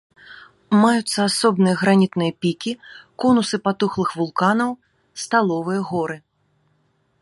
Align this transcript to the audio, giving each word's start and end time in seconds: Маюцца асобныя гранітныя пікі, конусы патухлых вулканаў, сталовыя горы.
Маюцца 0.83 1.17
асобныя 1.29 1.75
гранітныя 1.81 2.31
пікі, 2.45 2.73
конусы 3.25 3.55
патухлых 3.69 4.09
вулканаў, 4.23 4.71
сталовыя 5.27 5.81
горы. 5.93 6.17